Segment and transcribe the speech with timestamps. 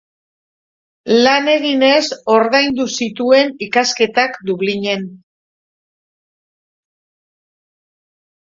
[1.25, 2.01] Lan eginez
[2.37, 5.07] ordaindu zituen ikasketak Dublinen.